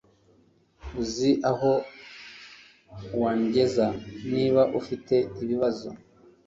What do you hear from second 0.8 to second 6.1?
Uzi aho wangeza niba ufite ibibazo